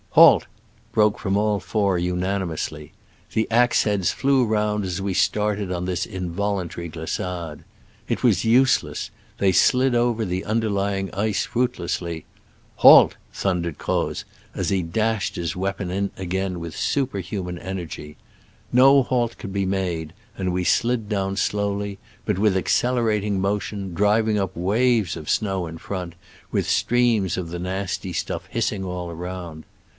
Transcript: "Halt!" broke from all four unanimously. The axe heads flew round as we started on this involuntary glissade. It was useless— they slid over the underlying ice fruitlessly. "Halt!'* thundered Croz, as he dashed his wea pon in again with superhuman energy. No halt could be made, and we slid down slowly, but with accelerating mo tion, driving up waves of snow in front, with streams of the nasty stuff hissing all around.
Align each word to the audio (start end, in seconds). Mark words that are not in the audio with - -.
"Halt!" 0.15 0.45
broke 0.91 1.19
from 1.19 1.37
all 1.37 1.59
four 1.61 1.97
unanimously. 1.97 2.91
The 3.33 3.47
axe 3.51 3.83
heads 3.83 4.11
flew 4.11 4.43
round 4.43 4.83
as 4.83 4.99
we 5.01 5.13
started 5.13 5.71
on 5.71 5.85
this 5.85 6.05
involuntary 6.07 6.89
glissade. 6.89 7.63
It 8.09 8.23
was 8.23 8.43
useless— 8.43 9.11
they 9.37 9.51
slid 9.51 9.93
over 9.95 10.25
the 10.25 10.43
underlying 10.43 11.13
ice 11.13 11.45
fruitlessly. 11.45 12.25
"Halt!'* 12.77 13.15
thundered 13.31 13.77
Croz, 13.77 14.25
as 14.55 14.69
he 14.69 14.81
dashed 14.81 15.35
his 15.35 15.55
wea 15.55 15.71
pon 15.71 15.91
in 15.91 16.11
again 16.17 16.59
with 16.59 16.75
superhuman 16.75 17.59
energy. 17.59 18.17
No 18.73 19.03
halt 19.03 19.37
could 19.37 19.53
be 19.53 19.67
made, 19.67 20.13
and 20.35 20.51
we 20.51 20.63
slid 20.63 21.07
down 21.09 21.37
slowly, 21.37 21.99
but 22.25 22.39
with 22.39 22.57
accelerating 22.57 23.39
mo 23.39 23.59
tion, 23.59 23.93
driving 23.93 24.39
up 24.39 24.57
waves 24.57 25.15
of 25.15 25.29
snow 25.29 25.67
in 25.67 25.77
front, 25.77 26.15
with 26.51 26.67
streams 26.67 27.37
of 27.37 27.49
the 27.49 27.59
nasty 27.59 28.11
stuff 28.11 28.47
hissing 28.47 28.83
all 28.83 29.09
around. 29.09 29.63